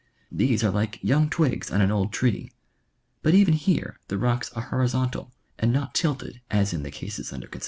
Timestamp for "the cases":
6.81-7.31